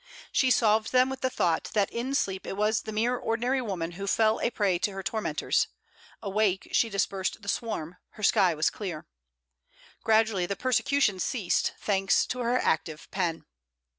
She 0.31 0.49
solved 0.49 0.91
them 0.91 1.09
with 1.11 1.21
the 1.21 1.29
thought 1.29 1.69
that 1.75 1.91
in 1.91 2.15
sleep 2.15 2.47
it 2.47 2.57
was 2.57 2.81
the 2.81 2.91
mere 2.91 3.15
ordinary 3.15 3.61
woman 3.61 3.91
who 3.91 4.07
fell 4.07 4.39
a 4.41 4.49
prey 4.49 4.79
to 4.79 4.91
her 4.93 5.03
tormentors; 5.03 5.67
awake, 6.23 6.69
she 6.71 6.89
dispersed 6.89 7.43
the 7.43 7.47
swarm, 7.47 7.97
her 8.13 8.23
sky 8.23 8.55
was 8.55 8.71
clear. 8.71 9.05
Gradually 10.03 10.47
the 10.47 10.55
persecution 10.55 11.19
ceased, 11.19 11.73
thanks 11.79 12.25
to 12.25 12.39
her 12.39 12.57
active 12.57 13.11
pen. 13.11 13.45